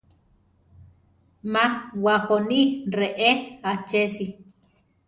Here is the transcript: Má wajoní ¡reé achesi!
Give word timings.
Má 1.51 1.63
wajoní 2.03 2.61
¡reé 2.95 3.31
achesi! 3.69 4.25